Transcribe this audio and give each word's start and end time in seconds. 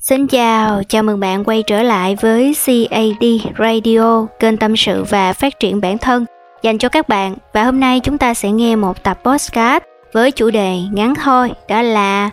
Xin 0.00 0.26
chào, 0.26 0.82
chào 0.88 1.02
mừng 1.02 1.20
bạn 1.20 1.44
quay 1.44 1.62
trở 1.66 1.82
lại 1.82 2.16
với 2.20 2.54
CAD 2.66 3.24
Radio, 3.58 4.26
kênh 4.40 4.56
tâm 4.56 4.76
sự 4.76 5.04
và 5.04 5.32
phát 5.32 5.60
triển 5.60 5.80
bản 5.80 5.98
thân 5.98 6.24
dành 6.62 6.78
cho 6.78 6.88
các 6.88 7.08
bạn. 7.08 7.36
Và 7.52 7.64
hôm 7.64 7.80
nay 7.80 8.00
chúng 8.00 8.18
ta 8.18 8.34
sẽ 8.34 8.50
nghe 8.50 8.76
một 8.76 9.02
tập 9.02 9.18
podcast 9.24 9.82
với 10.12 10.32
chủ 10.32 10.50
đề 10.50 10.78
ngắn 10.92 11.14
thôi, 11.24 11.52
đó 11.68 11.82
là 11.82 12.30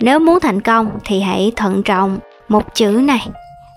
nếu 0.00 0.18
muốn 0.18 0.40
thành 0.40 0.60
công 0.60 0.90
thì 1.04 1.20
hãy 1.20 1.52
thận 1.56 1.82
trọng 1.82 2.18
một 2.48 2.74
chữ 2.74 2.90
này. 2.90 3.26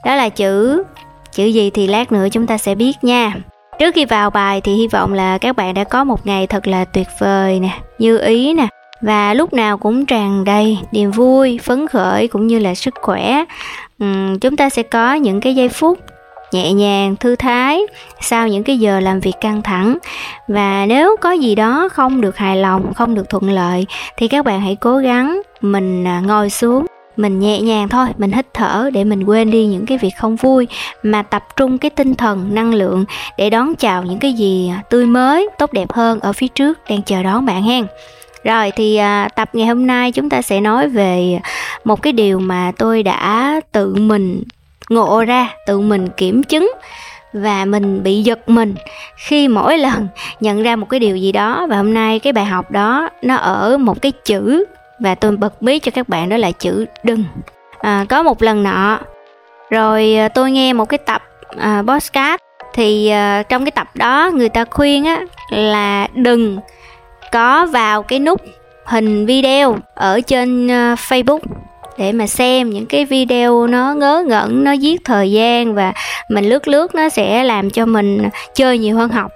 Đó 0.05 0.15
là 0.15 0.29
chữ 0.29 0.83
chữ 1.31 1.45
gì 1.45 1.69
thì 1.69 1.87
lát 1.87 2.11
nữa 2.11 2.27
chúng 2.31 2.47
ta 2.47 2.57
sẽ 2.57 2.75
biết 2.75 2.93
nha. 3.01 3.33
Trước 3.79 3.95
khi 3.95 4.05
vào 4.05 4.29
bài 4.29 4.61
thì 4.61 4.73
hy 4.73 4.87
vọng 4.87 5.13
là 5.13 5.37
các 5.37 5.55
bạn 5.55 5.73
đã 5.73 5.83
có 5.83 6.03
một 6.03 6.25
ngày 6.25 6.47
thật 6.47 6.67
là 6.67 6.85
tuyệt 6.85 7.07
vời 7.19 7.59
nè, 7.59 7.79
như 7.99 8.17
ý 8.17 8.53
nè 8.53 8.67
và 9.01 9.33
lúc 9.33 9.53
nào 9.53 9.77
cũng 9.77 10.05
tràn 10.05 10.43
đầy 10.43 10.77
niềm 10.91 11.11
vui 11.11 11.59
phấn 11.63 11.87
khởi 11.87 12.27
cũng 12.27 12.47
như 12.47 12.59
là 12.59 12.75
sức 12.75 12.93
khỏe. 13.01 13.43
Uhm, 14.03 14.39
chúng 14.39 14.57
ta 14.57 14.69
sẽ 14.69 14.83
có 14.83 15.13
những 15.13 15.41
cái 15.41 15.55
giây 15.55 15.69
phút 15.69 15.99
nhẹ 16.51 16.73
nhàng 16.73 17.15
thư 17.15 17.35
thái 17.35 17.81
sau 18.21 18.47
những 18.47 18.63
cái 18.63 18.77
giờ 18.77 18.99
làm 18.99 19.19
việc 19.19 19.35
căng 19.41 19.61
thẳng. 19.61 19.97
Và 20.47 20.85
nếu 20.85 21.15
có 21.21 21.31
gì 21.31 21.55
đó 21.55 21.89
không 21.91 22.21
được 22.21 22.37
hài 22.37 22.57
lòng 22.57 22.93
không 22.93 23.15
được 23.15 23.29
thuận 23.29 23.49
lợi 23.49 23.85
thì 24.17 24.27
các 24.27 24.45
bạn 24.45 24.61
hãy 24.61 24.75
cố 24.75 24.97
gắng 24.97 25.41
mình 25.61 26.07
à, 26.07 26.21
ngồi 26.25 26.49
xuống 26.49 26.85
mình 27.17 27.39
nhẹ 27.39 27.61
nhàng 27.61 27.89
thôi 27.89 28.07
mình 28.17 28.31
hít 28.31 28.53
thở 28.53 28.89
để 28.93 29.03
mình 29.03 29.23
quên 29.23 29.51
đi 29.51 29.65
những 29.65 29.85
cái 29.85 29.97
việc 29.97 30.13
không 30.17 30.35
vui 30.35 30.67
mà 31.03 31.21
tập 31.21 31.43
trung 31.55 31.77
cái 31.77 31.91
tinh 31.91 32.15
thần 32.15 32.55
năng 32.55 32.73
lượng 32.73 33.05
để 33.37 33.49
đón 33.49 33.75
chào 33.75 34.03
những 34.03 34.19
cái 34.19 34.33
gì 34.33 34.71
tươi 34.89 35.05
mới 35.05 35.49
tốt 35.57 35.73
đẹp 35.73 35.91
hơn 35.91 36.19
ở 36.19 36.33
phía 36.33 36.47
trước 36.47 36.79
đang 36.89 37.01
chờ 37.01 37.23
đón 37.23 37.45
bạn 37.45 37.63
hen 37.63 37.87
rồi 38.47 38.71
thì 38.71 38.95
à, 38.95 39.29
tập 39.35 39.49
ngày 39.53 39.67
hôm 39.67 39.87
nay 39.87 40.11
chúng 40.11 40.29
ta 40.29 40.41
sẽ 40.41 40.59
nói 40.59 40.89
về 40.89 41.39
một 41.83 42.01
cái 42.01 42.13
điều 42.13 42.39
mà 42.39 42.71
tôi 42.77 43.03
đã 43.03 43.61
tự 43.71 43.95
mình 43.95 44.43
ngộ 44.89 45.23
ra, 45.23 45.49
tự 45.65 45.79
mình 45.79 46.09
kiểm 46.09 46.43
chứng 46.43 46.71
và 47.33 47.65
mình 47.65 48.03
bị 48.03 48.21
giật 48.21 48.49
mình 48.49 48.75
khi 49.17 49.47
mỗi 49.47 49.77
lần 49.77 50.07
nhận 50.39 50.63
ra 50.63 50.75
một 50.75 50.89
cái 50.89 50.99
điều 50.99 51.17
gì 51.17 51.31
đó. 51.31 51.67
Và 51.69 51.77
hôm 51.77 51.93
nay 51.93 52.19
cái 52.19 52.33
bài 52.33 52.45
học 52.45 52.71
đó 52.71 53.09
nó 53.21 53.35
ở 53.35 53.77
một 53.77 54.01
cái 54.01 54.11
chữ 54.11 54.65
và 54.99 55.15
tôi 55.15 55.37
bật 55.37 55.63
mí 55.63 55.79
cho 55.79 55.91
các 55.91 56.09
bạn 56.09 56.29
đó 56.29 56.37
là 56.37 56.51
chữ 56.51 56.85
đừng. 57.03 57.23
À, 57.79 58.05
có 58.09 58.23
một 58.23 58.41
lần 58.41 58.63
nọ 58.63 58.99
rồi 59.69 60.15
à, 60.15 60.29
tôi 60.29 60.51
nghe 60.51 60.73
một 60.73 60.85
cái 60.85 60.97
tập 60.97 61.23
à, 61.57 61.83
podcast 61.87 62.41
thì 62.73 63.09
à, 63.09 63.43
trong 63.43 63.65
cái 63.65 63.71
tập 63.71 63.87
đó 63.93 64.31
người 64.33 64.49
ta 64.49 64.65
khuyên 64.65 65.05
á 65.05 65.21
là 65.51 66.07
đừng 66.13 66.57
có 67.37 67.65
vào 67.65 68.03
cái 68.03 68.19
nút 68.19 68.41
hình 68.85 69.25
video 69.25 69.77
ở 69.95 70.21
trên 70.21 70.67
ờ, 70.67 70.93
Facebook 70.93 71.39
để 71.97 72.11
mà 72.11 72.27
xem 72.27 72.69
những 72.69 72.85
cái 72.85 73.05
video 73.05 73.67
nó 73.67 73.93
ngớ 73.93 74.23
ngẩn, 74.27 74.63
nó 74.63 74.71
giết 74.71 75.01
thời 75.05 75.31
gian 75.31 75.75
và 75.75 75.93
mình 76.29 76.49
lướt 76.49 76.67
lướt 76.67 76.95
nó 76.95 77.09
sẽ 77.09 77.43
làm 77.43 77.69
cho 77.69 77.85
mình 77.85 78.29
chơi 78.55 78.77
nhiều 78.77 78.95
hơn 78.97 79.09
học. 79.09 79.31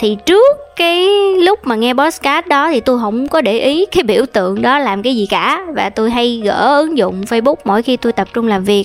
Thì 0.00 0.16
trước 0.26 0.56
cái 0.76 1.08
lúc 1.34 1.58
mà 1.62 1.74
nghe 1.74 1.94
podcast 1.94 2.46
đó 2.46 2.68
thì 2.70 2.80
tôi 2.80 2.98
không 3.00 3.28
có 3.28 3.40
để 3.40 3.58
ý 3.58 3.86
cái 3.86 4.02
biểu 4.02 4.26
tượng 4.32 4.62
đó 4.62 4.78
làm 4.78 5.02
cái 5.02 5.16
gì 5.16 5.26
cả 5.30 5.60
và 5.74 5.90
tôi 5.90 6.10
hay 6.10 6.40
gỡ 6.44 6.78
ứng 6.80 6.98
dụng 6.98 7.22
facebook 7.22 7.56
mỗi 7.64 7.82
khi 7.82 7.96
tôi 7.96 8.12
tập 8.12 8.28
trung 8.34 8.46
làm 8.46 8.64
việc. 8.64 8.84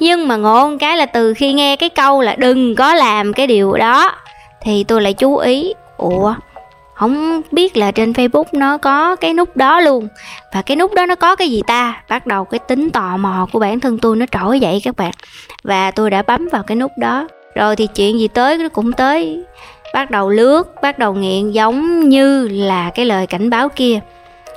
Nhưng 0.00 0.28
mà 0.28 0.36
ngộ 0.36 0.70
cái 0.80 0.96
là 0.96 1.06
từ 1.06 1.34
khi 1.34 1.52
nghe 1.52 1.76
cái 1.76 1.88
câu 1.88 2.20
là 2.20 2.34
đừng 2.38 2.74
có 2.74 2.94
làm 2.94 3.32
cái 3.32 3.46
điều 3.46 3.72
đó 3.72 4.12
thì 4.62 4.84
tôi 4.84 5.02
lại 5.02 5.12
chú 5.12 5.36
ý, 5.36 5.74
ủa 5.96 6.34
không 6.94 7.42
biết 7.52 7.76
là 7.76 7.90
trên 7.90 8.12
facebook 8.12 8.44
nó 8.52 8.78
có 8.78 9.16
cái 9.16 9.34
nút 9.34 9.56
đó 9.56 9.80
luôn. 9.80 10.08
Và 10.54 10.62
cái 10.62 10.76
nút 10.76 10.94
đó 10.94 11.06
nó 11.06 11.14
có 11.14 11.36
cái 11.36 11.50
gì 11.50 11.62
ta? 11.66 12.02
Bắt 12.08 12.26
đầu 12.26 12.44
cái 12.44 12.58
tính 12.58 12.90
tò 12.90 13.16
mò 13.16 13.48
của 13.52 13.58
bản 13.58 13.80
thân 13.80 13.98
tôi 13.98 14.16
nó 14.16 14.26
trỗi 14.30 14.60
dậy 14.60 14.80
các 14.84 14.96
bạn. 14.96 15.12
Và 15.64 15.90
tôi 15.90 16.10
đã 16.10 16.22
bấm 16.22 16.48
vào 16.52 16.62
cái 16.62 16.76
nút 16.76 16.90
đó. 16.98 17.28
Rồi 17.54 17.76
thì 17.76 17.86
chuyện 17.86 18.18
gì 18.18 18.28
tới 18.28 18.58
nó 18.58 18.68
cũng 18.68 18.92
tới. 18.92 19.44
Bắt 19.94 20.10
đầu 20.10 20.30
lướt, 20.30 20.82
bắt 20.82 20.98
đầu 20.98 21.14
nghiện 21.14 21.50
giống 21.50 22.08
như 22.08 22.48
là 22.48 22.90
cái 22.90 23.06
lời 23.06 23.26
cảnh 23.26 23.50
báo 23.50 23.68
kia. 23.68 24.00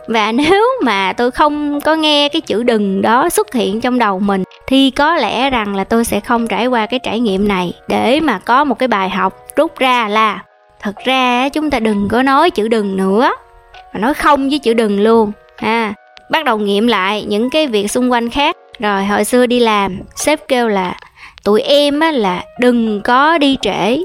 Và 0.08 0.32
nếu 0.50 0.64
mà 0.84 1.14
tôi 1.14 1.32
không 1.32 1.82
có 1.82 1.96
nghe 1.96 2.30
cái 2.30 2.42
chữ 2.42 2.64
đừng 2.64 3.02
đó 3.02 3.30
xuất 3.30 3.54
hiện 3.54 3.82
trong 3.82 4.00
đầu 4.00 4.20
mình, 4.20 4.44
thì 4.68 4.92
có 4.92 5.16
lẽ 5.16 5.50
rằng 5.50 5.76
là 5.76 5.84
tôi 5.84 6.06
sẽ 6.06 6.20
không 6.20 6.48
trải 6.48 6.68
qua 6.68 6.86
cái 6.86 7.00
trải 7.00 7.20
nghiệm 7.20 7.48
này 7.48 7.74
để 7.88 8.20
mà 8.20 8.40
có 8.40 8.64
một 8.64 8.80
cái 8.80 8.88
bài 8.88 9.10
học 9.10 9.34
rút 9.56 9.80
ra 9.80 10.08
là 10.08 10.40
thật 10.82 10.96
ra 11.06 11.50
chúng 11.50 11.70
ta 11.70 11.80
đừng 11.80 12.08
có 12.12 12.24
nói 12.24 12.50
chữ 12.50 12.68
đừng 12.68 12.98
nữa. 12.98 13.32
Mà 13.94 14.00
nói 14.00 14.14
không 14.14 14.50
với 14.50 14.60
chữ 14.60 14.74
đừng 14.74 15.00
luôn 15.00 15.32
à 15.56 15.94
bắt 16.30 16.46
đầu 16.46 16.58
nghiệm 16.58 16.88
lại 16.88 17.26
những 17.28 17.50
cái 17.50 17.68
việc 17.68 17.92
xung 17.92 18.12
quanh 18.12 18.30
khác. 18.30 18.58
Rồi 18.80 19.06
hồi 19.06 19.24
xưa 19.24 19.46
đi 19.46 19.60
làm, 19.60 20.00
sếp 20.16 20.48
kêu 20.48 20.68
là, 20.68 20.96
tụi 21.44 21.62
em 21.62 22.00
á 22.00 22.12
là 22.12 22.44
đừng 22.60 23.02
có 23.02 23.38
đi 23.38 23.58
trễ. 23.62 23.98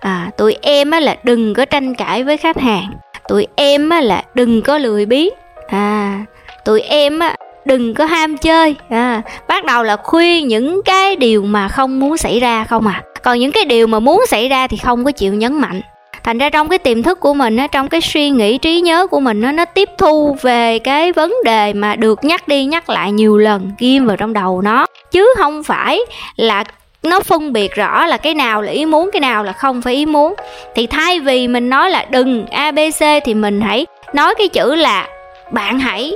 À 0.00 0.30
tụi 0.36 0.56
em 0.62 0.90
á 0.90 1.00
là 1.00 1.16
đừng 1.22 1.54
có 1.54 1.64
tranh 1.64 1.94
cãi 1.94 2.24
với 2.24 2.36
khách 2.36 2.60
hàng. 2.60 2.92
Tụi 3.28 3.46
em 3.56 3.90
á 3.90 4.00
là 4.00 4.22
đừng 4.34 4.62
có 4.62 4.78
lười 4.78 5.06
biếng. 5.06 5.28
À 5.68 6.24
tụi 6.64 6.80
em 6.80 7.18
á 7.18 7.36
đừng 7.64 7.94
có 7.94 8.04
ham 8.04 8.36
chơi. 8.36 8.76
À 8.90 9.22
bắt 9.48 9.64
đầu 9.64 9.82
là 9.82 9.96
khuyên 9.96 10.48
những 10.48 10.80
cái 10.84 11.16
điều 11.16 11.42
mà 11.42 11.68
không 11.68 12.00
muốn 12.00 12.16
xảy 12.16 12.40
ra 12.40 12.64
không 12.64 12.86
à. 12.86 13.02
Còn 13.22 13.38
những 13.38 13.52
cái 13.52 13.64
điều 13.64 13.86
mà 13.86 13.98
muốn 13.98 14.26
xảy 14.26 14.48
ra 14.48 14.66
thì 14.66 14.76
không 14.76 15.04
có 15.04 15.10
chịu 15.10 15.34
nhấn 15.34 15.54
mạnh 15.54 15.80
thành 16.28 16.38
ra 16.38 16.50
trong 16.50 16.68
cái 16.68 16.78
tiềm 16.78 17.02
thức 17.02 17.20
của 17.20 17.34
mình 17.34 17.56
á, 17.56 17.66
trong 17.66 17.88
cái 17.88 18.00
suy 18.00 18.30
nghĩ 18.30 18.58
trí 18.58 18.80
nhớ 18.80 19.06
của 19.06 19.20
mình 19.20 19.40
nó 19.40 19.52
nó 19.52 19.64
tiếp 19.64 19.88
thu 19.98 20.36
về 20.42 20.78
cái 20.78 21.12
vấn 21.12 21.34
đề 21.44 21.72
mà 21.72 21.96
được 21.96 22.24
nhắc 22.24 22.48
đi 22.48 22.64
nhắc 22.64 22.90
lại 22.90 23.12
nhiều 23.12 23.38
lần, 23.38 23.70
ghim 23.78 24.06
vào 24.06 24.16
trong 24.16 24.32
đầu 24.32 24.62
nó. 24.62 24.86
Chứ 25.10 25.34
không 25.36 25.62
phải 25.62 26.00
là 26.36 26.64
nó 27.02 27.20
phân 27.20 27.52
biệt 27.52 27.74
rõ 27.74 28.06
là 28.06 28.16
cái 28.16 28.34
nào 28.34 28.62
là 28.62 28.72
ý 28.72 28.86
muốn, 28.86 29.10
cái 29.12 29.20
nào 29.20 29.44
là 29.44 29.52
không 29.52 29.82
phải 29.82 29.94
ý 29.94 30.06
muốn. 30.06 30.34
Thì 30.74 30.86
thay 30.86 31.20
vì 31.20 31.48
mình 31.48 31.70
nói 31.70 31.90
là 31.90 32.06
đừng 32.10 32.46
abc 32.46 33.04
thì 33.24 33.34
mình 33.34 33.60
hãy 33.60 33.86
nói 34.14 34.34
cái 34.38 34.48
chữ 34.48 34.74
là 34.74 35.06
bạn 35.50 35.78
hãy, 35.78 36.12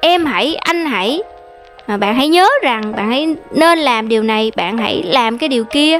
em 0.00 0.26
hãy, 0.26 0.54
anh 0.54 0.86
hãy. 0.86 1.22
Mà 1.86 1.96
bạn 1.96 2.14
hãy 2.14 2.28
nhớ 2.28 2.48
rằng 2.62 2.92
bạn 2.96 3.10
hãy 3.10 3.34
nên 3.50 3.78
làm 3.78 4.08
điều 4.08 4.22
này, 4.22 4.52
bạn 4.56 4.78
hãy 4.78 5.02
làm 5.02 5.38
cái 5.38 5.48
điều 5.48 5.64
kia 5.64 5.98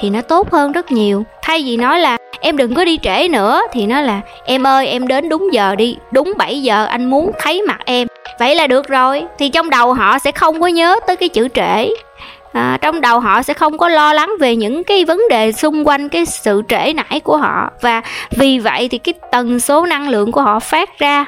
thì 0.00 0.10
nó 0.10 0.20
tốt 0.20 0.50
hơn 0.50 0.72
rất 0.72 0.92
nhiều. 0.92 1.24
Thay 1.42 1.62
vì 1.66 1.76
nói 1.76 2.00
là 2.00 2.18
em 2.42 2.56
đừng 2.56 2.74
có 2.74 2.84
đi 2.84 2.98
trễ 3.02 3.28
nữa. 3.28 3.62
Thì 3.72 3.86
nó 3.86 4.00
là 4.00 4.20
em 4.44 4.66
ơi 4.66 4.86
em 4.86 5.08
đến 5.08 5.28
đúng 5.28 5.48
giờ 5.52 5.74
đi. 5.74 5.96
Đúng 6.10 6.32
7 6.36 6.62
giờ 6.62 6.84
anh 6.84 7.04
muốn 7.04 7.30
thấy 7.40 7.62
mặt 7.62 7.78
em. 7.84 8.08
Vậy 8.38 8.54
là 8.54 8.66
được 8.66 8.88
rồi. 8.88 9.24
Thì 9.38 9.48
trong 9.48 9.70
đầu 9.70 9.92
họ 9.92 10.18
sẽ 10.18 10.32
không 10.32 10.60
có 10.60 10.66
nhớ 10.66 10.96
tới 11.06 11.16
cái 11.16 11.28
chữ 11.28 11.48
trễ. 11.48 11.88
À, 12.52 12.78
trong 12.80 13.00
đầu 13.00 13.20
họ 13.20 13.42
sẽ 13.42 13.54
không 13.54 13.78
có 13.78 13.88
lo 13.88 14.12
lắng 14.12 14.30
về 14.40 14.56
những 14.56 14.84
cái 14.84 15.04
vấn 15.04 15.22
đề 15.30 15.52
xung 15.52 15.88
quanh 15.88 16.08
cái 16.08 16.26
sự 16.26 16.62
trễ 16.68 16.92
nải 16.92 17.20
của 17.20 17.36
họ. 17.36 17.70
Và 17.80 18.02
vì 18.30 18.58
vậy 18.58 18.88
thì 18.88 18.98
cái 18.98 19.14
tần 19.30 19.60
số 19.60 19.86
năng 19.86 20.08
lượng 20.08 20.32
của 20.32 20.42
họ 20.42 20.60
phát 20.60 20.98
ra. 20.98 21.26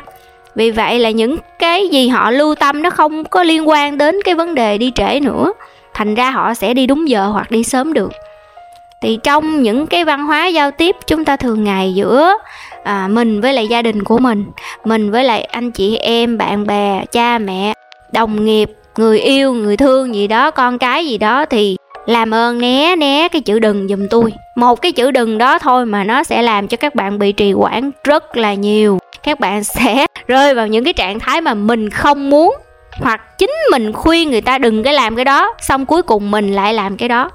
Vì 0.54 0.70
vậy 0.70 0.98
là 0.98 1.10
những 1.10 1.36
cái 1.58 1.88
gì 1.88 2.08
họ 2.08 2.30
lưu 2.30 2.54
tâm 2.54 2.82
nó 2.82 2.90
không 2.90 3.24
có 3.24 3.42
liên 3.42 3.68
quan 3.68 3.98
đến 3.98 4.22
cái 4.24 4.34
vấn 4.34 4.54
đề 4.54 4.78
đi 4.78 4.92
trễ 4.94 5.20
nữa. 5.20 5.52
Thành 5.94 6.14
ra 6.14 6.30
họ 6.30 6.54
sẽ 6.54 6.74
đi 6.74 6.86
đúng 6.86 7.08
giờ 7.08 7.26
hoặc 7.26 7.50
đi 7.50 7.64
sớm 7.64 7.92
được 7.92 8.12
thì 9.04 9.18
trong 9.22 9.62
những 9.62 9.86
cái 9.86 10.04
văn 10.04 10.26
hóa 10.26 10.46
giao 10.46 10.70
tiếp 10.70 10.96
chúng 11.06 11.24
ta 11.24 11.36
thường 11.36 11.64
ngày 11.64 11.94
giữa 11.94 12.32
à, 12.84 13.08
mình 13.08 13.40
với 13.40 13.52
lại 13.52 13.68
gia 13.68 13.82
đình 13.82 14.04
của 14.04 14.18
mình 14.18 14.44
mình 14.84 15.10
với 15.10 15.24
lại 15.24 15.42
anh 15.42 15.70
chị 15.70 15.96
em 15.96 16.38
bạn 16.38 16.66
bè 16.66 17.04
cha 17.12 17.38
mẹ 17.38 17.74
đồng 18.12 18.44
nghiệp 18.44 18.70
người 18.96 19.20
yêu 19.20 19.52
người 19.52 19.76
thương 19.76 20.14
gì 20.14 20.26
đó 20.26 20.50
con 20.50 20.78
cái 20.78 21.06
gì 21.06 21.18
đó 21.18 21.44
thì 21.44 21.76
làm 22.06 22.34
ơn 22.34 22.58
né 22.58 22.96
né 22.96 23.28
cái 23.28 23.40
chữ 23.40 23.58
đừng 23.58 23.88
giùm 23.88 24.08
tôi. 24.10 24.32
Một 24.56 24.82
cái 24.82 24.92
chữ 24.92 25.10
đừng 25.10 25.38
đó 25.38 25.58
thôi 25.58 25.86
mà 25.86 26.04
nó 26.04 26.24
sẽ 26.24 26.42
làm 26.42 26.68
cho 26.68 26.76
các 26.76 26.94
bạn 26.94 27.18
bị 27.18 27.32
trì 27.32 27.52
hoãn 27.52 27.90
rất 28.04 28.36
là 28.36 28.54
nhiều. 28.54 28.98
Các 29.22 29.40
bạn 29.40 29.64
sẽ 29.74 30.06
rơi 30.26 30.54
vào 30.54 30.66
những 30.66 30.84
cái 30.84 30.92
trạng 30.92 31.18
thái 31.18 31.40
mà 31.40 31.54
mình 31.54 31.90
không 31.90 32.30
muốn 32.30 32.56
hoặc 33.00 33.38
chính 33.38 33.50
mình 33.70 33.92
khuyên 33.92 34.30
người 34.30 34.40
ta 34.40 34.58
đừng 34.58 34.82
cái 34.82 34.94
làm 34.94 35.16
cái 35.16 35.24
đó 35.24 35.54
xong 35.60 35.86
cuối 35.86 36.02
cùng 36.02 36.30
mình 36.30 36.54
lại 36.54 36.74
làm 36.74 36.96
cái 36.96 37.08
đó 37.08 37.30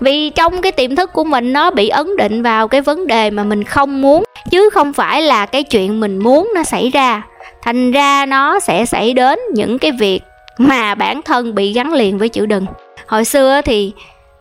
vì 0.00 0.30
trong 0.30 0.62
cái 0.62 0.72
tiềm 0.72 0.96
thức 0.96 1.12
của 1.12 1.24
mình 1.24 1.52
nó 1.52 1.70
bị 1.70 1.88
ấn 1.88 2.16
định 2.16 2.42
vào 2.42 2.68
cái 2.68 2.80
vấn 2.80 3.06
đề 3.06 3.30
mà 3.30 3.44
mình 3.44 3.64
không 3.64 4.02
muốn, 4.02 4.24
chứ 4.50 4.70
không 4.70 4.92
phải 4.92 5.22
là 5.22 5.46
cái 5.46 5.62
chuyện 5.62 6.00
mình 6.00 6.18
muốn 6.18 6.50
nó 6.54 6.62
xảy 6.62 6.90
ra. 6.90 7.22
Thành 7.62 7.92
ra 7.92 8.26
nó 8.26 8.60
sẽ 8.60 8.86
xảy 8.86 9.12
đến 9.12 9.38
những 9.54 9.78
cái 9.78 9.92
việc 9.92 10.20
mà 10.58 10.94
bản 10.94 11.22
thân 11.22 11.54
bị 11.54 11.72
gắn 11.72 11.92
liền 11.92 12.18
với 12.18 12.28
chữ 12.28 12.46
đừng. 12.46 12.66
Hồi 13.06 13.24
xưa 13.24 13.60
thì 13.64 13.92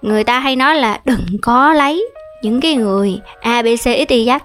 người 0.01 0.23
ta 0.23 0.39
hay 0.39 0.55
nói 0.55 0.75
là 0.75 0.99
đừng 1.05 1.25
có 1.41 1.73
lấy 1.73 2.05
những 2.41 2.61
cái 2.61 2.73
người 2.73 3.19
abc 3.41 3.87
xyz 3.87 4.39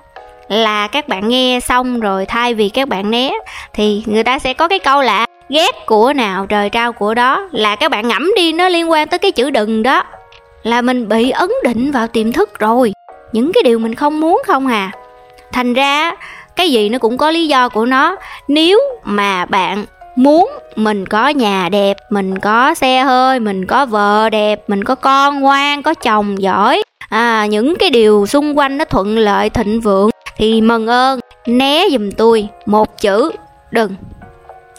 là 0.49 0.87
các 0.87 1.09
bạn 1.09 1.29
nghe 1.29 1.61
xong 1.61 2.01
rồi 2.01 2.27
thay 2.27 2.55
vì 2.55 2.69
các 2.69 2.89
bạn 2.89 3.11
né, 3.11 3.33
thì 3.75 4.03
người 4.07 4.25
ta 4.25 4.39
sẽ 4.39 4.53
có 4.53 4.69
cái 4.69 4.79
câu 4.79 5.03
là 5.03 5.27
ghét 5.49 5.87
của 5.87 6.13
nào, 6.13 6.47
trời 6.47 6.71
trao 6.71 6.93
của 6.93 7.15
đó. 7.15 7.49
Là 7.53 7.77
các 7.77 7.91
bạn 7.91 8.09
ngẫm 8.09 8.31
đi, 8.37 8.53
nó 8.53 8.69
liên 8.69 8.91
quan 8.91 9.09
tới 9.09 9.19
cái 9.19 9.33
chữ 9.33 9.51
đừng 9.51 9.83
đó 9.83 10.03
là 10.63 10.83
mình 10.83 11.09
bị 11.09 11.31
ấn 11.31 11.51
định 11.65 11.91
vào 11.91 12.07
tiềm 12.09 12.33
thức 12.33 12.59
rồi. 12.59 12.93
Những 13.33 13.53
cái 13.53 13.63
điều 13.63 13.79
mình 13.79 13.95
không 13.95 14.21
muốn 14.21 14.43
không 14.47 14.67
à. 14.67 14.91
Thành 15.53 15.75
ra, 15.75 16.13
cái 16.57 16.71
gì 16.71 16.89
nó 16.89 16.99
cũng 16.99 17.19
có 17.19 17.31
lý 17.31 17.49
do 17.49 17.69
của 17.69 17.87
nó. 17.87 18.17
Nếu 18.49 18.81
mà 19.05 19.45
bạn 19.45 19.85
muốn 20.17 20.51
mình 20.77 21.07
có 21.07 21.29
nhà 21.29 21.69
đẹp, 21.69 21.97
mình 22.11 22.39
có 22.39 22.75
xe 22.75 23.03
hơi, 23.03 23.41
mình 23.41 23.67
có 23.67 23.87
vợ 23.87 24.31
đẹp, 24.31 24.61
mình 24.69 24.85
có 24.85 24.95
con 24.95 25.41
ngoan, 25.41 25.83
có 25.83 25.95
chồng 25.95 26.43
giỏi 26.43 26.83
à 27.09 27.47
những 27.47 27.77
cái 27.77 27.91
điều 27.91 28.27
xung 28.27 28.59
quanh 28.59 28.79
nó 28.79 28.85
thuận 28.85 29.19
lợi, 29.19 29.51
thịnh 29.51 29.81
vượng, 29.81 30.11
thì 30.37 30.61
mừng 30.61 30.87
ơn, 30.87 31.21
né 31.47 31.85
giùm 31.93 32.11
tôi 32.11 32.49
một 32.67 33.01
chữ 33.01 33.31
đừng. 33.71 33.95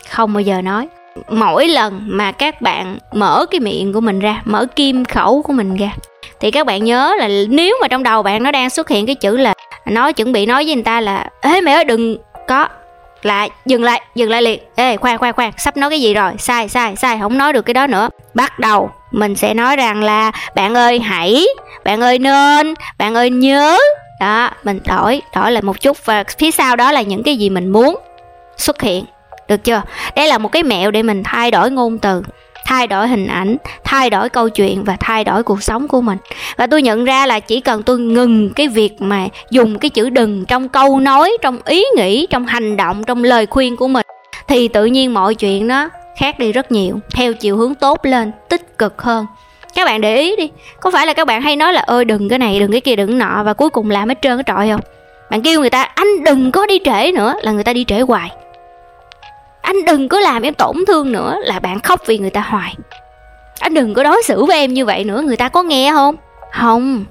Không 0.09 0.33
bao 0.33 0.41
giờ 0.41 0.61
nói 0.61 0.87
mỗi 1.29 1.67
lần 1.67 2.01
mà 2.06 2.31
các 2.31 2.61
bạn 2.61 2.97
mở 3.13 3.45
cái 3.51 3.59
miệng 3.59 3.94
của 3.94 4.01
mình 4.01 4.19
ra, 4.19 4.41
mở 4.45 4.65
kim 4.75 5.06
khẩu 5.06 5.41
của 5.41 5.53
mình 5.53 5.75
ra, 5.75 5.89
thì 6.39 6.51
các 6.51 6.65
bạn 6.65 6.83
nhớ 6.83 7.15
là 7.19 7.29
nếu 7.50 7.77
mà 7.81 7.88
trong 7.88 8.03
đầu 8.03 8.23
bạn 8.23 8.44
nó 8.44 8.51
đang 8.51 8.69
xuất 8.69 8.89
hiện 8.89 9.06
cái 9.06 9.15
chữ 9.15 9.38
là 9.38 9.53
nói, 9.85 10.13
chuẩn 10.13 10.31
bị 10.31 10.45
nói 10.45 10.65
với 10.65 10.75
người 10.75 10.83
ta 10.83 11.01
là, 11.01 11.29
ê, 11.41 11.61
mẹ 11.61 11.73
ơi, 11.73 11.83
đừng 11.83 12.17
có 12.47 12.67
lại 13.23 13.50
dừng 13.65 13.83
lại 13.83 14.01
dừng 14.15 14.29
lại 14.29 14.41
liền. 14.41 14.59
Ê, 14.75 14.97
khoan 14.97 15.17
khoan 15.17 15.33
khoan, 15.33 15.51
sắp 15.57 15.77
nói 15.77 15.89
cái 15.89 16.01
gì 16.01 16.13
rồi? 16.13 16.31
Sai 16.38 16.69
sai 16.69 16.95
sai, 16.95 17.19
không 17.21 17.38
nói 17.38 17.53
được 17.53 17.62
cái 17.62 17.73
đó 17.73 17.88
nữa. 17.88 18.09
Bắt 18.33 18.59
đầu, 18.59 18.91
mình 19.12 19.35
sẽ 19.35 19.53
nói 19.53 19.75
rằng 19.75 20.03
là, 20.03 20.31
bạn 20.55 20.75
ơi, 20.75 21.00
hãy, 21.00 21.45
bạn 21.83 22.01
ơi 22.01 22.19
nên, 22.19 22.73
bạn 22.97 23.15
ơi 23.15 23.29
nhớ. 23.29 23.77
Đó, 24.19 24.50
mình 24.63 24.79
đổi 24.88 25.21
đổi 25.35 25.51
lại 25.51 25.62
một 25.62 25.81
chút 25.81 26.05
và 26.05 26.23
phía 26.38 26.51
sau 26.51 26.75
đó 26.75 26.91
là 26.91 27.01
những 27.01 27.23
cái 27.23 27.38
gì 27.38 27.50
mình 27.50 27.67
muốn 27.69 28.00
xuất 28.57 28.81
hiện 28.81 29.05
được 29.50 29.63
chưa? 29.63 29.81
Đây 30.16 30.28
là 30.28 30.38
một 30.38 30.51
cái 30.51 30.63
mẹo 30.63 30.92
để 30.92 31.04
mình 31.04 31.24
thay 31.24 31.51
đổi 31.51 31.72
ngôn 31.72 31.98
từ, 31.98 32.22
thay 32.66 32.88
đổi 32.88 33.07
hình 33.07 33.28
ảnh, 33.28 33.57
thay 33.84 34.10
đổi 34.10 34.30
câu 34.30 34.50
chuyện 34.50 34.84
và 34.84 34.98
thay 35.00 35.24
đổi 35.24 35.44
cuộc 35.44 35.63
sống 35.63 35.88
của 35.88 36.01
mình. 36.01 36.18
Và 36.57 36.68
tôi 36.68 36.81
nhận 36.81 37.06
ra 37.06 37.25
là 37.25 37.40
chỉ 37.40 37.60
cần 37.60 37.84
tôi 37.84 38.00
ngừng 38.00 38.50
cái 38.54 38.68
việc 38.68 39.01
mà 39.01 39.25
dùng 39.51 39.80
cái 39.80 39.90
chữ 39.90 40.10
đừng 40.10 40.46
trong 40.46 40.69
câu 40.69 41.00
nói, 41.00 41.38
trong 41.42 41.57
ý 41.66 41.84
nghĩ, 41.96 42.28
trong 42.30 42.46
hành 42.46 42.78
động, 42.78 43.04
trong 43.04 43.24
lời 43.24 43.46
khuyên 43.46 43.75
của 43.75 43.88
mình, 43.88 44.06
thì 44.48 44.68
tự 44.68 44.86
nhiên 44.86 45.13
mọi 45.13 45.36
chuyện 45.36 45.68
nó 45.68 45.90
khác 46.18 46.40
đi 46.40 46.51
rất 46.51 46.72
nhiều, 46.72 47.00
theo 47.13 47.34
chiều 47.34 47.57
hướng 47.57 47.75
tốt 47.75 48.00
lên, 48.04 48.31
tích 48.50 48.78
cực 48.78 49.01
hơn. 49.01 49.25
Các 49.75 49.86
bạn 49.86 50.01
để 50.01 50.22
ý 50.22 50.36
đi, 50.36 50.50
có 50.81 50.92
phải 50.92 51.07
là 51.07 51.13
các 51.13 51.28
bạn 51.28 51.42
hay 51.42 51.56
nói 51.56 51.74
là 51.74 51.81
ơi 51.81 52.06
đừng 52.06 52.30
cái 52.30 52.40
này, 52.40 52.60
đừng 52.60 52.72
cái 52.72 52.81
kia, 52.81 52.96
đừng 52.96 53.18
nọ 53.18 53.44
và 53.46 53.54
cuối 53.54 53.69
cùng 53.69 53.90
làm 53.90 54.10
hết 54.10 54.22
trơn 54.22 54.38
cái 54.38 54.44
trọi 54.48 54.69
không? 54.69 54.81
Bạn 55.31 55.42
kêu 55.42 55.60
người 55.60 55.69
ta 55.69 55.84
anh 55.84 56.24
đừng 56.24 56.51
có 56.51 56.66
đi 56.66 56.80
trễ 56.86 57.12
nữa 57.12 57.34
là 57.42 57.51
người 57.51 57.63
ta 57.63 57.74
đi 57.74 57.86
trễ 57.88 58.00
hoài 58.00 58.31
anh 59.69 59.86
đừng 59.86 60.10
có 60.10 60.19
làm 60.19 60.42
em 60.42 60.54
tổn 60.54 60.75
thương 60.88 61.12
nữa 61.12 61.36
là 61.44 61.60
bạn 61.60 61.80
khóc 61.80 62.01
vì 62.06 62.18
người 62.18 62.30
ta 62.30 62.42
hoài. 62.42 62.75
Anh 63.60 63.74
đừng 63.74 63.94
có 63.94 64.04
đối 64.04 64.24
xử 64.24 64.45
với 64.45 64.57
em 64.57 64.74
như 64.74 64.86
vậy 64.86 65.04
nữa, 65.04 65.21
người 65.25 65.38
ta 65.38 65.50
có 65.50 65.63
nghe 65.63 65.92
không? 65.92 66.16
Không. 66.51 67.06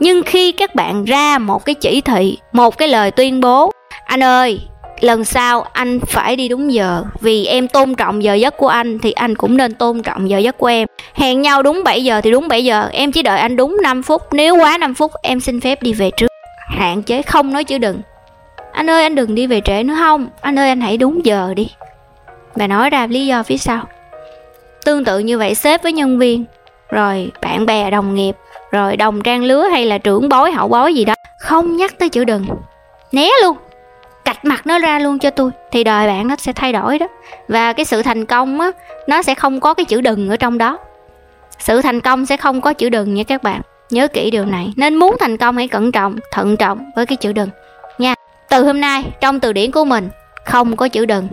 Nhưng 0.00 0.22
khi 0.22 0.52
các 0.52 0.74
bạn 0.74 1.04
ra 1.04 1.38
một 1.38 1.64
cái 1.64 1.74
chỉ 1.74 2.00
thị, 2.00 2.38
một 2.52 2.78
cái 2.78 2.88
lời 2.88 3.10
tuyên 3.10 3.40
bố, 3.40 3.72
anh 4.06 4.22
ơi, 4.22 4.60
lần 5.00 5.24
sau 5.24 5.64
anh 5.72 6.00
phải 6.00 6.36
đi 6.36 6.48
đúng 6.48 6.72
giờ, 6.72 7.04
vì 7.20 7.46
em 7.46 7.68
tôn 7.68 7.94
trọng 7.94 8.22
giờ 8.22 8.34
giấc 8.34 8.56
của 8.56 8.68
anh 8.68 8.98
thì 8.98 9.12
anh 9.12 9.34
cũng 9.34 9.56
nên 9.56 9.74
tôn 9.74 10.02
trọng 10.02 10.30
giờ 10.30 10.38
giấc 10.38 10.58
của 10.58 10.66
em. 10.66 10.88
Hẹn 11.14 11.42
nhau 11.42 11.62
đúng 11.62 11.84
7 11.84 12.04
giờ 12.04 12.20
thì 12.20 12.30
đúng 12.30 12.48
7 12.48 12.64
giờ, 12.64 12.88
em 12.92 13.12
chỉ 13.12 13.22
đợi 13.22 13.38
anh 13.38 13.56
đúng 13.56 13.76
5 13.82 14.02
phút, 14.02 14.22
nếu 14.32 14.56
quá 14.56 14.78
5 14.78 14.94
phút 14.94 15.12
em 15.22 15.40
xin 15.40 15.60
phép 15.60 15.82
đi 15.82 15.92
về 15.92 16.10
trước. 16.16 16.28
Hạn 16.68 17.02
chế 17.02 17.22
không 17.22 17.52
nói 17.52 17.64
chữ 17.64 17.78
đừng 17.78 18.00
anh 18.76 18.90
ơi, 18.90 19.02
anh 19.02 19.14
đừng 19.14 19.34
đi 19.34 19.46
về 19.46 19.60
trễ 19.64 19.82
nữa 19.82 19.94
không? 19.98 20.28
Anh 20.40 20.58
ơi, 20.58 20.68
anh 20.68 20.80
hãy 20.80 20.96
đúng 20.96 21.24
giờ 21.24 21.54
đi. 21.56 21.70
Bà 22.56 22.66
nói 22.66 22.90
ra 22.90 23.06
lý 23.06 23.26
do 23.26 23.42
phía 23.42 23.56
sau. 23.56 23.82
Tương 24.84 25.04
tự 25.04 25.18
như 25.18 25.38
vậy 25.38 25.54
sếp 25.54 25.82
với 25.82 25.92
nhân 25.92 26.18
viên. 26.18 26.44
Rồi 26.90 27.30
bạn 27.42 27.66
bè, 27.66 27.90
đồng 27.90 28.14
nghiệp. 28.14 28.36
Rồi 28.70 28.96
đồng 28.96 29.22
trang 29.22 29.44
lứa 29.44 29.68
hay 29.68 29.84
là 29.84 29.98
trưởng 29.98 30.28
bối, 30.28 30.52
hậu 30.52 30.68
bối 30.68 30.94
gì 30.94 31.04
đó. 31.04 31.14
Không 31.40 31.76
nhắc 31.76 31.98
tới 31.98 32.08
chữ 32.08 32.24
đừng. 32.24 32.46
Né 33.12 33.28
luôn. 33.42 33.56
Cạch 34.24 34.44
mặt 34.44 34.66
nó 34.66 34.78
ra 34.78 34.98
luôn 34.98 35.18
cho 35.18 35.30
tôi. 35.30 35.50
Thì 35.72 35.84
đời 35.84 36.06
bạn 36.06 36.28
nó 36.28 36.36
sẽ 36.36 36.52
thay 36.52 36.72
đổi 36.72 36.98
đó. 36.98 37.06
Và 37.48 37.72
cái 37.72 37.84
sự 37.84 38.02
thành 38.02 38.26
công 38.26 38.60
á, 38.60 38.70
nó 39.06 39.22
sẽ 39.22 39.34
không 39.34 39.60
có 39.60 39.74
cái 39.74 39.84
chữ 39.84 40.00
đừng 40.00 40.28
ở 40.28 40.36
trong 40.36 40.58
đó. 40.58 40.78
Sự 41.58 41.82
thành 41.82 42.00
công 42.00 42.26
sẽ 42.26 42.36
không 42.36 42.60
có 42.60 42.72
chữ 42.72 42.88
đừng 42.88 43.14
nha 43.14 43.22
các 43.24 43.42
bạn. 43.42 43.60
Nhớ 43.90 44.08
kỹ 44.08 44.30
điều 44.30 44.44
này. 44.44 44.72
Nên 44.76 44.94
muốn 44.94 45.16
thành 45.20 45.36
công 45.36 45.56
hãy 45.56 45.68
cẩn 45.68 45.92
trọng, 45.92 46.16
thận 46.32 46.56
trọng 46.56 46.90
với 46.96 47.06
cái 47.06 47.16
chữ 47.16 47.32
đừng 47.32 47.48
từ 48.48 48.64
hôm 48.64 48.80
nay 48.80 49.04
trong 49.20 49.40
từ 49.40 49.52
điển 49.52 49.70
của 49.70 49.84
mình 49.84 50.08
không 50.44 50.76
có 50.76 50.88
chữ 50.88 51.06
đừng 51.06 51.28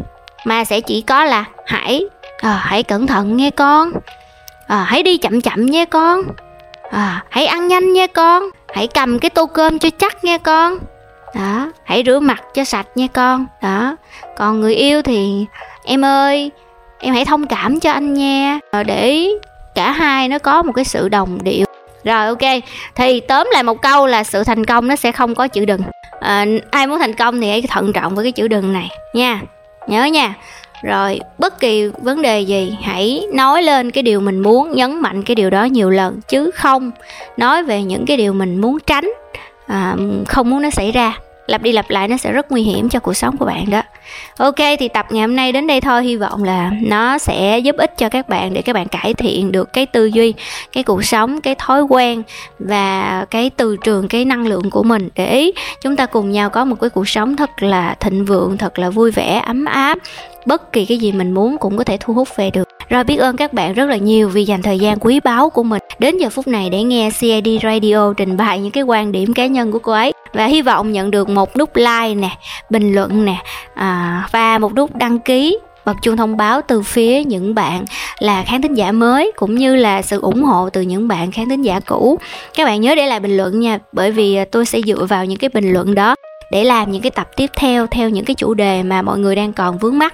mà 0.45 0.65
sẽ 0.65 0.81
chỉ 0.81 1.01
có 1.01 1.23
là 1.23 1.45
hãy. 1.65 2.03
À, 2.37 2.61
hãy 2.63 2.83
cẩn 2.83 3.07
thận 3.07 3.37
nghe 3.37 3.49
con. 3.49 3.91
À, 4.67 4.83
hãy 4.87 5.03
đi 5.03 5.17
chậm 5.17 5.41
chậm 5.41 5.65
nha 5.65 5.85
con. 5.85 6.21
À, 6.91 7.23
hãy 7.29 7.45
ăn 7.45 7.67
nhanh 7.67 7.93
nha 7.93 8.07
con. 8.07 8.43
Hãy 8.73 8.87
cầm 8.87 9.19
cái 9.19 9.29
tô 9.29 9.45
cơm 9.45 9.79
cho 9.79 9.89
chắc 9.97 10.23
nha 10.23 10.37
con. 10.37 10.77
Đó 11.35 11.71
hãy 11.83 12.03
rửa 12.05 12.19
mặt 12.19 12.43
cho 12.53 12.63
sạch 12.63 12.87
nha 12.95 13.07
con. 13.07 13.45
Đó 13.61 13.95
còn 14.37 14.61
người 14.61 14.75
yêu 14.75 15.01
thì 15.01 15.45
em 15.83 16.05
ơi 16.05 16.51
em 16.99 17.13
hãy 17.13 17.25
thông 17.25 17.47
cảm 17.47 17.79
cho 17.79 17.91
anh 17.91 18.13
nha. 18.13 18.59
Ờ, 18.71 18.83
để 18.83 19.29
cả 19.75 19.91
hai 19.91 20.27
nó 20.27 20.39
có 20.39 20.63
một 20.63 20.71
cái 20.75 20.85
sự 20.85 21.09
đồng 21.09 21.43
điệu. 21.43 21.65
Rồi 22.03 22.25
ok 22.25 22.63
thì 22.95 23.19
tóm 23.19 23.49
lại 23.53 23.63
một 23.63 23.81
câu 23.81 24.07
là 24.07 24.23
sự 24.23 24.43
thành 24.43 24.65
công 24.65 24.87
nó 24.87 24.95
sẽ 24.95 25.11
không 25.11 25.35
có 25.35 25.47
chữ 25.47 25.65
đừng 25.65 25.81
à, 26.23 26.45
ai 26.71 26.87
muốn 26.87 26.99
thành 26.99 27.13
công 27.13 27.41
thì 27.41 27.49
hãy 27.49 27.61
thận 27.61 27.93
trọng 27.93 28.15
với 28.15 28.25
cái 28.25 28.31
chữ 28.31 28.47
đừng 28.47 28.73
này 28.73 28.89
nha. 29.13 29.41
Nhớ 29.87 30.05
nha. 30.05 30.33
Rồi 30.83 31.19
bất 31.37 31.59
kỳ 31.59 31.87
vấn 31.87 32.21
đề 32.21 32.41
gì 32.41 32.77
hãy 32.81 33.25
nói 33.33 33.63
lên 33.63 33.91
cái 33.91 34.03
điều 34.03 34.19
mình 34.19 34.39
muốn 34.39 34.71
nhấn 34.71 35.01
mạnh 35.01 35.23
cái 35.23 35.35
điều 35.35 35.49
đó 35.49 35.63
nhiều 35.63 35.89
lần. 35.89 36.19
Chứ 36.27 36.51
không 36.51 36.91
nói 37.37 37.63
về 37.63 37.83
những 37.83 38.05
cái 38.05 38.17
điều 38.17 38.33
mình 38.33 38.61
muốn 38.61 38.77
tránh 38.85 39.09
à, 39.67 39.95
không 40.27 40.49
muốn 40.49 40.61
nó 40.61 40.69
xảy 40.69 40.91
ra 40.91 41.17
lặp 41.47 41.61
đi 41.61 41.71
lặp 41.71 41.89
lại 41.89 42.07
nó 42.07 42.17
sẽ 42.17 42.31
rất 42.31 42.51
nguy 42.51 42.63
hiểm 42.63 42.89
cho 42.89 42.99
cuộc 42.99 43.13
sống 43.13 43.37
của 43.37 43.45
bạn 43.45 43.69
đó. 43.69 43.81
Ok, 44.37 44.55
thì 44.79 44.87
tập 44.87 45.05
ngày 45.09 45.21
hôm 45.21 45.35
nay 45.35 45.51
đến 45.51 45.67
đây 45.67 45.81
thôi. 45.81 46.03
Hy 46.03 46.15
vọng 46.15 46.43
là 46.43 46.71
nó 46.81 47.17
sẽ 47.17 47.59
giúp 47.59 47.75
ích 47.77 47.97
cho 47.97 48.09
các 48.09 48.29
bạn 48.29 48.53
để 48.53 48.61
các 48.61 48.73
bạn 48.73 48.87
cải 48.87 49.13
thiện 49.13 49.51
được 49.51 49.73
cái 49.73 49.85
tư 49.85 50.05
duy, 50.05 50.33
cái 50.71 50.83
cuộc 50.83 51.05
sống, 51.05 51.41
cái 51.41 51.55
thói 51.55 51.81
quen 51.81 52.23
và 52.59 53.25
cái 53.29 53.49
từ 53.49 53.77
trường, 53.83 54.07
cái 54.07 54.25
năng 54.25 54.47
lượng 54.47 54.69
của 54.69 54.83
mình. 54.83 55.09
Để 55.15 55.51
chúng 55.81 55.95
ta 55.95 56.05
cùng 56.05 56.31
nhau 56.31 56.49
có 56.49 56.65
một 56.65 56.75
cái 56.81 56.89
cuộc 56.89 57.09
sống 57.09 57.35
thật 57.35 57.63
là 57.63 57.95
thịnh 57.99 58.25
vượng, 58.25 58.57
thật 58.57 58.79
là 58.79 58.89
vui 58.89 59.11
vẻ, 59.11 59.41
ấm 59.45 59.65
áp. 59.65 59.97
Bất 60.45 60.73
kỳ 60.73 60.85
cái 60.85 60.97
gì 60.97 61.11
mình 61.11 61.31
muốn 61.31 61.57
cũng 61.57 61.77
có 61.77 61.83
thể 61.83 61.97
thu 61.99 62.13
hút 62.13 62.27
về 62.35 62.51
được 62.51 62.72
rồi 62.93 63.03
biết 63.03 63.17
ơn 63.17 63.37
các 63.37 63.53
bạn 63.53 63.73
rất 63.73 63.89
là 63.89 63.97
nhiều 63.97 64.29
vì 64.29 64.45
dành 64.45 64.61
thời 64.61 64.79
gian 64.79 64.99
quý 64.99 65.19
báu 65.19 65.49
của 65.49 65.63
mình 65.63 65.81
đến 65.99 66.17
giờ 66.17 66.29
phút 66.29 66.47
này 66.47 66.69
để 66.69 66.83
nghe 66.83 67.09
CID 67.19 67.47
Radio 67.63 68.13
trình 68.17 68.37
bày 68.37 68.59
những 68.59 68.71
cái 68.71 68.83
quan 68.83 69.11
điểm 69.11 69.33
cá 69.33 69.45
nhân 69.45 69.71
của 69.71 69.79
cô 69.79 69.91
ấy. 69.91 70.13
Và 70.33 70.45
hy 70.45 70.61
vọng 70.61 70.91
nhận 70.91 71.11
được 71.11 71.29
một 71.29 71.57
nút 71.57 71.75
like 71.75 72.15
nè, 72.15 72.29
bình 72.69 72.93
luận 72.93 73.25
nè 73.25 73.43
à, 73.73 74.27
và 74.31 74.57
một 74.57 74.75
nút 74.75 74.95
đăng 74.95 75.19
ký 75.19 75.57
bật 75.85 75.97
chuông 76.01 76.17
thông 76.17 76.37
báo 76.37 76.61
từ 76.67 76.81
phía 76.81 77.23
những 77.23 77.55
bạn 77.55 77.85
là 78.19 78.43
khán 78.43 78.61
thính 78.61 78.73
giả 78.73 78.91
mới 78.91 79.31
cũng 79.35 79.55
như 79.55 79.75
là 79.75 80.01
sự 80.01 80.21
ủng 80.21 80.43
hộ 80.43 80.69
từ 80.69 80.81
những 80.81 81.07
bạn 81.07 81.31
khán 81.31 81.49
thính 81.49 81.61
giả 81.61 81.79
cũ. 81.79 82.19
Các 82.53 82.65
bạn 82.65 82.81
nhớ 82.81 82.95
để 82.95 83.07
lại 83.07 83.19
bình 83.19 83.37
luận 83.37 83.59
nha 83.59 83.79
bởi 83.91 84.11
vì 84.11 84.45
tôi 84.51 84.65
sẽ 84.65 84.81
dựa 84.81 85.05
vào 85.05 85.25
những 85.25 85.37
cái 85.37 85.49
bình 85.53 85.73
luận 85.73 85.95
đó 85.95 86.15
để 86.51 86.63
làm 86.63 86.91
những 86.91 87.01
cái 87.01 87.11
tập 87.11 87.29
tiếp 87.35 87.49
theo 87.55 87.87
theo 87.87 88.09
những 88.09 88.25
cái 88.25 88.35
chủ 88.35 88.53
đề 88.53 88.83
mà 88.83 89.01
mọi 89.01 89.19
người 89.19 89.35
đang 89.35 89.53
còn 89.53 89.77
vướng 89.77 89.97
mắt 89.97 90.13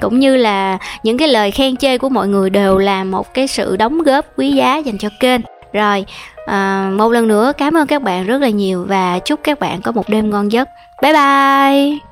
cũng 0.00 0.18
như 0.18 0.36
là 0.36 0.78
những 1.02 1.18
cái 1.18 1.28
lời 1.28 1.50
khen 1.50 1.76
chê 1.76 1.98
của 1.98 2.08
mọi 2.08 2.28
người 2.28 2.50
đều 2.50 2.78
là 2.78 3.04
một 3.04 3.34
cái 3.34 3.46
sự 3.46 3.76
đóng 3.76 4.02
góp 4.02 4.26
quý 4.36 4.50
giá 4.52 4.76
dành 4.76 4.98
cho 4.98 5.08
kênh. 5.20 5.40
Rồi 5.72 6.04
à, 6.46 6.90
một 6.96 7.12
lần 7.12 7.28
nữa 7.28 7.52
cảm 7.58 7.76
ơn 7.76 7.86
các 7.86 8.02
bạn 8.02 8.26
rất 8.26 8.40
là 8.42 8.48
nhiều 8.48 8.84
và 8.88 9.18
chúc 9.18 9.40
các 9.42 9.60
bạn 9.60 9.80
có 9.82 9.92
một 9.92 10.08
đêm 10.08 10.30
ngon 10.30 10.52
giấc. 10.52 10.68
Bye 11.02 11.12
bye! 11.12 12.09